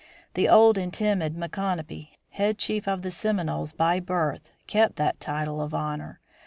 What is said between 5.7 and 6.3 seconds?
honor.